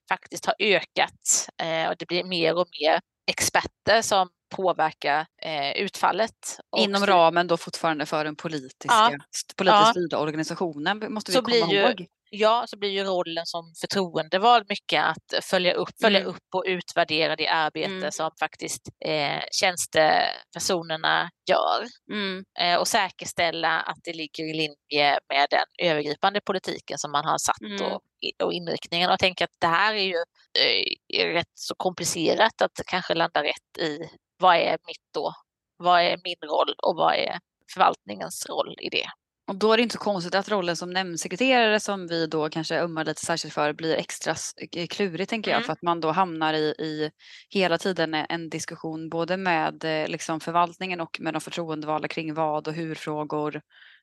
[0.10, 6.60] faktiskt har ökat eh, och det blir mer och mer experter som påverkar eh, utfallet.
[6.70, 9.10] Och Inom styr- ramen då fortfarande för den politiska, Ja.
[9.58, 9.91] politiskt Ja.
[9.91, 12.06] styrda organisationen måste vi Så komma ju- ihåg.
[12.30, 16.30] Ja, så blir ju rollen som förtroendevald mycket att följa upp, följa Mm.
[16.30, 18.12] upp och utvärdera det arbete Mm.
[18.12, 22.44] som faktiskt eh, tjänstepersonerna gör Mm.
[22.60, 27.38] eh, och säkerställa att det ligger i linje med den övergripande politiken som man har
[27.38, 27.82] satt Mm.
[27.91, 28.02] och,
[28.44, 29.10] och inriktningen.
[29.10, 30.15] Och jag tänker att det här är ju
[30.60, 30.84] eh,
[31.24, 34.00] är rätt så komplicerat att kanske landa rätt i
[34.39, 35.34] vad är mitt då?
[35.78, 37.39] Vad är min roll och vad är
[37.74, 39.06] förvaltningens roll i det?
[39.48, 42.80] Och då är det inte så konstigt att rollen som nämndsekreterare som vi då kanske
[42.80, 44.36] ömmar lite särskilt för blir extra
[44.76, 45.65] eh, klurig tänker jag Mm.
[45.65, 47.12] för att man då hamnar i, i
[47.50, 52.34] hela tiden en- en diskussion både med eh, liksom förvaltningen och med de förtroendevalda kring
[52.34, 53.62] vad och hur frågor.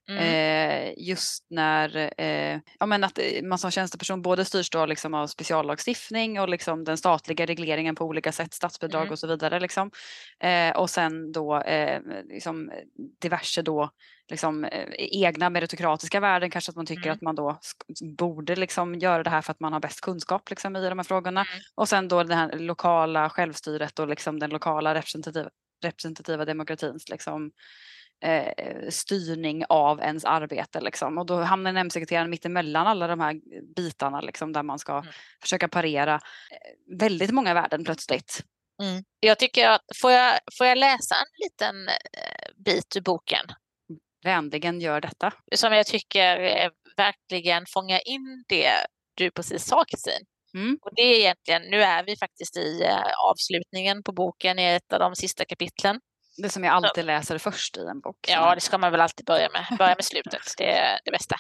[0.09, 0.23] Mm.
[0.23, 5.15] Eh, just när eh, ja, men att eh, man som tjänsteperson både styrs då liksom
[5.15, 9.13] av speciallagstiftning och liksom den statliga regleringen på olika sätt, statsbidrag Mm.
[9.13, 9.61] och så vidare.
[9.61, 9.91] Liksom.
[10.75, 11.63] Och sen då
[12.29, 12.71] liksom
[13.21, 13.91] diverse då
[14.31, 14.67] liksom,
[14.99, 17.15] egna meritokratiska värden, kanske att man tycker Mm.
[17.15, 17.59] att man då
[18.19, 21.05] borde liksom göra det här för att man har bäst kunskap liksom, i de här
[21.05, 21.41] frågorna.
[21.41, 21.63] Mm.
[21.75, 25.51] Och sen då det här lokala självstyret och liksom den lokala representativa,
[25.85, 27.51] representativa demokratins liksom,
[28.23, 30.81] eh, styrning av ens arbete.
[30.81, 31.19] Liksom.
[31.19, 33.41] Och då hamnar nämndsekreteraren mitt emellan alla de här
[33.77, 35.13] bitarna liksom, där man ska Mm.
[35.43, 38.41] försöka parera eh, väldigt många värden plötsligt.
[38.83, 39.05] Mm.
[39.21, 43.47] Jag tycker att, får jag, får jag läsa en liten eh, bit ur boken
[44.25, 45.33] Vänligen gör detta.
[45.55, 48.73] som jag tycker eh, verkligen fångar in det
[49.15, 50.27] du precis sa Kristin.
[50.55, 50.79] Mm.
[50.83, 52.85] Och det är egentligen, nu är vi faktiskt i
[53.31, 56.01] avslutningen på boken i ett av de sista kapitlen.
[56.37, 58.17] Det som jag alltid läser först i en bok.
[58.29, 59.79] Ja, det ska man väl alltid börja med.
[59.79, 61.37] Börja med slutet, det är det bästa.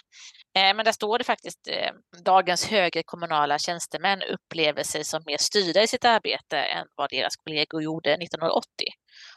[0.59, 1.91] Eh, Men där står det faktiskt, eh,
[2.25, 7.37] dagens högre kommunala tjänstemän upplever sig som mer styrda i sitt arbete än vad deras
[7.37, 8.65] kollegor gjorde 1980.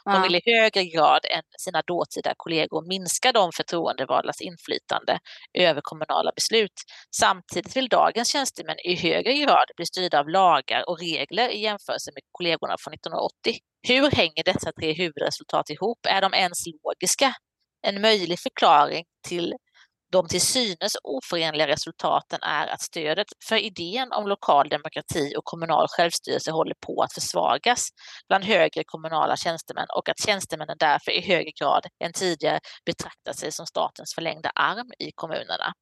[0.04, 0.22] De Ja.
[0.22, 5.18] vill i högre grad än sina dåtida kollegor minska de förtroendevaldas inflytande
[5.58, 6.72] över kommunala beslut.
[7.16, 12.10] Samtidigt vill dagens tjänstemän i högre grad bli styrda av lagar och regler i jämförelse
[12.14, 13.58] med kollegorna från 1980.
[13.88, 15.98] Hur hänger dessa tre huvudresultat ihop?
[16.08, 17.34] Är de ens logiska?
[17.86, 19.54] En möjlig förklaring till
[20.12, 25.86] de till synes oförenliga resultaten är att stödet för idén om lokal demokrati och kommunal
[25.88, 27.88] självstyrelse håller på att försvagas
[28.28, 33.52] bland högre kommunala tjänstemän och att tjänstemännen därför i högre grad än tidigare betraktar sig
[33.52, 35.72] som statens förlängda arm i kommunerna.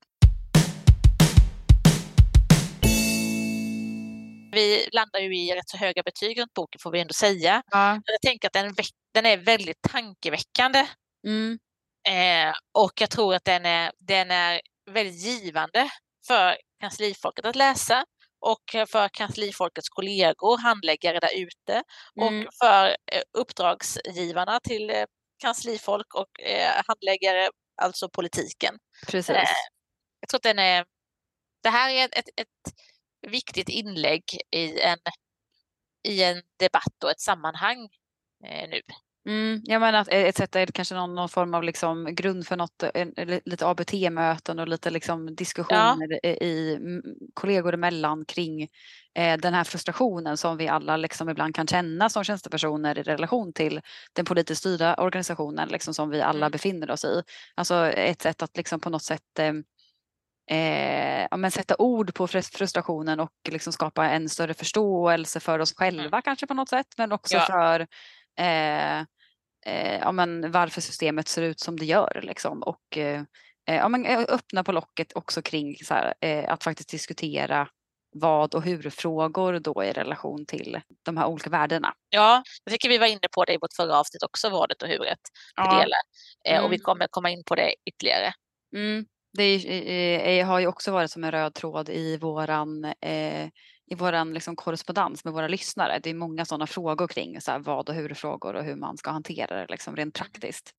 [4.55, 7.63] Vi landar ju i rätt så höga betyg runt boken får vi ändå säga.
[7.71, 8.01] Ja.
[8.05, 8.75] Jag tänker att den,
[9.15, 10.87] den är väldigt tankeväckande
[11.27, 11.59] Mm.
[12.09, 15.91] Eh, och jag tror att den är, den är väldigt givande
[16.27, 18.05] för kanslifolket att läsa
[18.41, 21.83] och för kanslifolkets kollegor, handläggare där ute
[22.21, 22.47] Mm.
[22.47, 25.05] och för eh, uppdragsgivarna till eh,
[25.43, 27.49] kanslifolk och eh, handläggare,
[27.83, 28.79] alltså politiken.
[29.07, 29.37] Precis.
[30.21, 30.85] Jag tror att den är,
[31.63, 32.75] det här är ett, ett
[33.27, 34.99] viktigt inlägg i en
[36.09, 37.89] i en debatt och ett sammanhang
[38.45, 38.81] eh, nu.
[39.29, 42.57] Mm, jag menar att ett sätt är kanske någon, någon form av liksom grund för
[42.57, 46.29] något, en, lite ABT-möten och lite liksom diskussioner ja.
[46.29, 46.79] i, i
[47.35, 48.63] kollegor emellan kring
[49.15, 53.53] eh, den här frustrationen som vi alla liksom ibland kan känna som tjänstepersoner i relation
[53.53, 53.81] till
[54.13, 56.51] den politiskt styrda organisationen liksom som vi alla mm.
[56.51, 57.23] befinner oss i.
[57.55, 59.53] Alltså ett sätt att liksom på något sätt eh,
[60.51, 65.75] eh, ja, men sätta ord på frustrationen och liksom skapa en större förståelse för oss
[65.77, 66.23] själva mm.
[66.23, 67.47] kanske på något sätt men också ja.
[67.47, 67.87] för
[68.39, 68.99] eh,
[69.67, 72.21] eh, ja, men varför systemet ser ut som det gör.
[72.23, 72.63] Liksom.
[72.63, 73.23] Och eh,
[73.69, 76.15] eh ja, men eh, öppna på locket också kring så här,
[76.49, 77.69] att faktiskt diskutera
[78.15, 81.95] vad och hur-frågor då i relation till de här olika värdena.
[82.11, 84.89] Ja, jag tycker vi var inne på det i vårt förra avsnitt också, vadet och
[84.89, 85.21] huret.
[85.57, 85.85] Ja.
[86.45, 86.65] Mm.
[86.65, 86.85] Och vi mm.
[86.85, 88.33] kommer komma in på det ytterligare.
[88.77, 89.07] Mm.
[89.37, 89.67] Det är,
[90.29, 93.49] är, har ju också varit som en röd tråd i våran eh,
[93.87, 96.01] i vår liksom korrespondens med våra lyssnare.
[96.03, 98.97] Det är många sådana frågor kring så här, vad och hur frågor och hur man
[98.97, 100.75] ska hantera det liksom, rent praktiskt.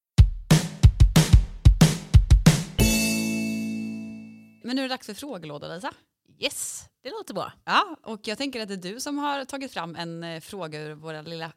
[4.64, 5.94] Men nu är det dags för frågelåda Lisa.
[6.40, 7.52] Yes, det låter bra.
[7.66, 10.80] Ja, och jag tänker att det är du som har tagit fram en eh, fråga
[10.80, 11.52] ur våra lilla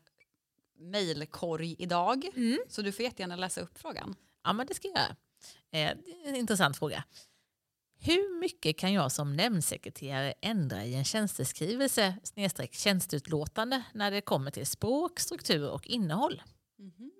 [0.78, 2.30] mejlkorg idag.
[2.36, 2.58] Mm.
[2.68, 4.14] Så du får jättegärna läsa upp frågan.
[4.44, 5.16] Ja, men det ska jag göra.
[5.72, 7.04] Eh, intressant fråga.
[8.00, 14.50] Hur mycket kan jag som nämndsekreterare ändra i en tjänsteskrivelse snedstreck tjänsteutlåtande när det kommer
[14.50, 16.42] till språk, struktur och innehåll?
[16.78, 17.10] Mm.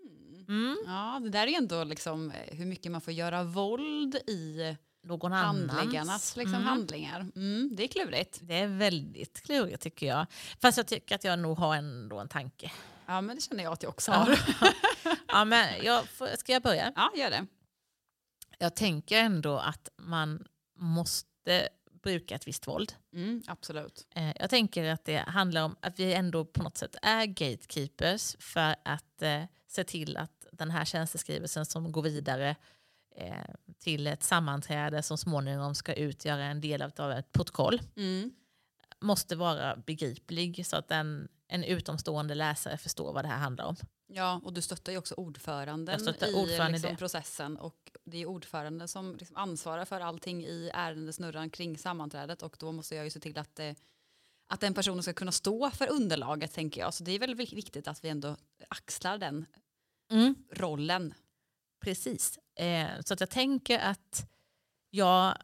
[0.49, 0.77] Mm.
[0.87, 5.33] Ja, det där är ändå liksom eh, hur mycket man får göra våld i någon
[5.33, 6.67] handläggarnas liksom, mm.
[6.67, 7.21] handlingar.
[7.37, 8.39] Mm, det är klurigt.
[8.43, 10.27] Det är väldigt klurigt tycker jag.
[10.61, 12.73] Fast jag tycker att jag nog har ändå en tanke.
[13.07, 14.39] Ja, men det känner jag att jag också har.
[15.27, 16.05] ja, men jag,
[16.39, 16.93] ska jag börja?
[16.97, 17.47] Ja, gör det.
[18.59, 21.69] Jag tänker ändå att man måste
[22.03, 22.93] bruka ett visst våld.
[23.13, 24.07] Mm, absolut.
[24.15, 28.37] Eh, jag tänker att det handlar om att vi ändå på något sätt är gatekeepers
[28.39, 32.57] för att eh, se till att den här tjänsteskrivelsen som går vidare
[33.17, 38.31] eh, till ett sammanträde som småningom ska utgöra en del av ett protokoll mm.
[39.01, 43.77] måste vara begriplig så att en, en utomstående läsare förstår vad det här handlar om.
[44.07, 48.89] Ja, och du stöttar ju också ordföranden i ordförande liksom, processen och det är ordföranden
[48.89, 53.21] som liksom ansvarar för allting i ärendesnurran kring sammanträdet och då måste jag ju se
[53.21, 53.73] till att, eh,
[54.49, 56.95] att den personen ska kunna stå för underlaget tänker jag.
[56.95, 58.37] Så det är väldigt viktigt att vi ändå
[58.69, 59.47] axlar den
[60.11, 60.35] mm.
[60.53, 61.15] rollen.
[61.81, 64.31] Precis, eh, så att jag tänker att
[64.91, 65.35] jag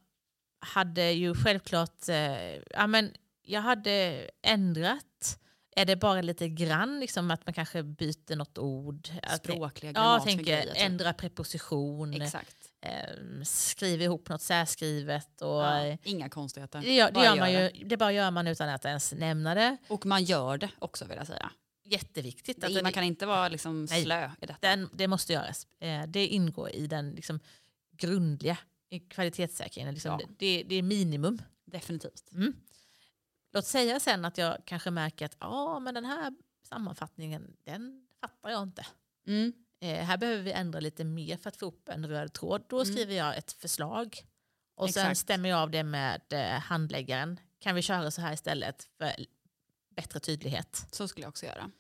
[0.60, 3.12] hade ju självklart, eh, ja men
[3.42, 5.38] jag hade ändrat
[5.76, 9.08] är det bara lite grann, liksom, att man kanske byter något ord?
[9.37, 12.22] Språkliga Ja, jag tänker grejer, ändra preposition.
[12.22, 12.56] Exakt.
[12.80, 15.42] Eh, skriva ihop något särskrivet.
[15.42, 16.80] Och, ja, inga konstigheter.
[16.80, 19.76] Det, gör, det, gör man ju, det bara gör man utan att ens nämna det.
[19.88, 21.50] Och man gör det också vill jag säga.
[21.84, 22.60] Jätteviktigt.
[22.60, 24.58] Det, man kan inte vara liksom slö nej, i detta.
[24.60, 25.66] Den, det måste göras.
[25.80, 27.40] Eh, det ingår i den liksom,
[27.96, 28.56] grundliga
[29.08, 29.94] kvalitetssäkringen.
[29.94, 30.28] Liksom, ja.
[30.38, 31.42] det, det, är minimum.
[31.64, 32.32] Definitivt.
[32.32, 32.52] Mm.
[33.54, 38.50] Låt säga sen att jag kanske märker att ah, men den här sammanfattningen, den fattar
[38.50, 38.86] jag inte.
[39.26, 39.52] Mm.
[39.80, 42.64] Eh, här behöver vi ändra lite mer för att få upp en röd tråd.
[42.68, 42.92] Då mm.
[42.92, 44.18] skriver jag ett förslag
[44.76, 45.06] och Exakt.
[45.06, 47.40] sen stämmer jag av det med eh, handläggaren.
[47.58, 49.12] Kan vi köra så här istället för
[49.96, 50.86] bättre tydlighet?
[50.92, 51.70] Så skulle jag också göra.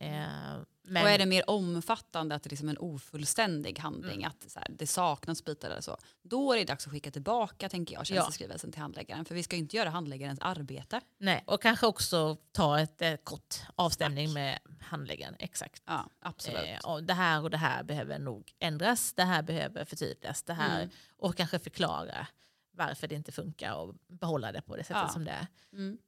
[0.00, 1.02] Eh, men...
[1.02, 4.28] Och är det mer omfattande, att det är liksom en ofullständig handling, mm.
[4.28, 7.94] att här, det saknas bitar eller så, då är det dags att skicka tillbaka tänker
[7.94, 8.72] jag, tjänsteskrivelsen ja.
[8.72, 9.24] till handläggaren.
[9.24, 11.00] För vi ska ju inte göra handläggarens arbete.
[11.18, 14.34] Nej, och kanske också ta ett, ett kort avstämning Tack.
[14.34, 15.36] med handläggaren.
[15.38, 15.82] Exakt.
[15.86, 16.64] Ja, absolut.
[16.64, 20.54] Eh, och det här och det här behöver nog ändras, det här behöver förtydligas, det
[20.54, 20.90] här, mm.
[21.16, 22.26] och kanske förklara
[22.70, 25.08] varför det inte funkar och behålla det på det sättet ja.
[25.08, 25.46] som det är.
[25.72, 25.98] Mm.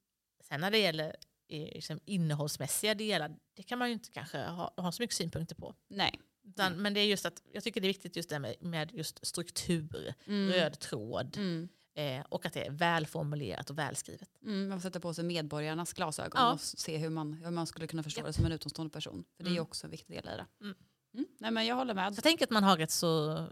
[0.40, 1.16] Sen när det gäller
[1.48, 5.74] liksom innehållsmässiga delar, det kan man ju inte kanske ha, ha så mycket synpunkter på.
[5.88, 6.20] Nej.
[6.48, 6.82] Utan, mm.
[6.82, 9.26] Men det är just att, jag tycker det är viktigt just det med, med just
[9.26, 10.52] struktur, mm.
[10.52, 11.36] röd tråd.
[11.36, 11.68] Mm.
[11.94, 14.28] Eh, och att det är välformulerat och välskrivet.
[14.42, 16.52] Mm, man får sätta på sig medborgarnas glasögon ja.
[16.52, 18.26] och se hur man, hur man skulle kunna förstå ja.
[18.26, 19.24] det som en utomstående person.
[19.36, 19.62] För det är mm.
[19.62, 20.46] också en viktig del i det.
[20.60, 20.76] Mm.
[21.14, 21.26] mm.
[21.38, 22.14] Nej, men jag håller med.
[22.14, 23.46] Så jag tänker att man har rätt så...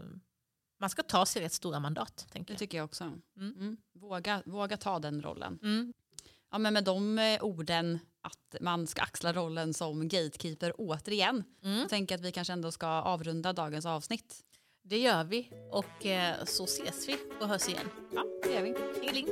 [0.79, 2.27] Man ska ta sig rätt stora mandat.
[2.31, 2.59] Tänker det jag.
[2.59, 3.13] tycker jag också.
[3.93, 5.59] Våga, våga ta den rollen
[6.51, 11.43] ja, men med de eh, orden att man ska axla rollen som gatekeeper återigen.
[11.63, 11.79] Mm.
[11.79, 14.35] Jag tänker att vi kanske ändå ska avrunda dagens avsnitt.
[14.83, 17.89] Det gör vi och eh, så ses vi och hörs igen.
[18.15, 18.75] Ja, det gör vi.
[19.07, 19.27] Heling.